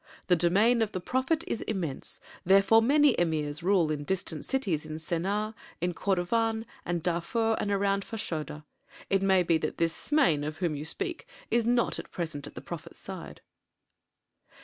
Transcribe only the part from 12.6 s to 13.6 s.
prophet's side."